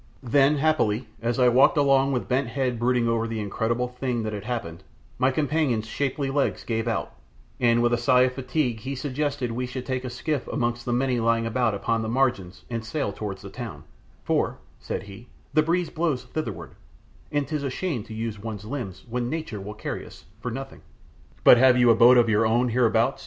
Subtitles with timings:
[0.23, 4.33] Then happily, as I walked along with bent head brooding over the incredible thing that
[4.33, 4.83] had happened,
[5.19, 7.13] my companion's shapely legs gave out,
[7.59, 10.91] and with a sigh of fatigue he suggested we should take a skiff amongst the
[10.91, 13.83] many lying about upon the margins and sail towards the town,
[14.23, 16.71] "For," said he, "the breeze blows thitherward,
[17.31, 20.81] and 'tis a shame to use one's limbs when Nature will carry us for nothing!"
[21.43, 23.19] "But have you a boat of your own hereabouts?"